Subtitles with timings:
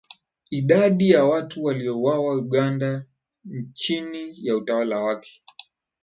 [0.49, 3.05] Idadi ya watu waliouawa Uganda
[3.73, 5.43] chini ya utawala wake